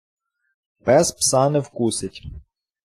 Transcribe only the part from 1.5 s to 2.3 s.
не вкусить.